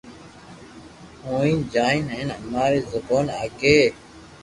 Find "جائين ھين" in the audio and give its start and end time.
1.75-2.29